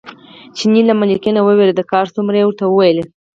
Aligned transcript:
چیني 0.57 0.81
له 0.89 0.93
ملکه 1.01 1.29
نه 1.37 1.41
وېرېده، 1.45 1.83
که 1.89 1.93
هر 1.99 2.07
څومره 2.15 2.35
یې 2.37 2.45
ورته 2.47 2.63
وویل. 2.67 2.99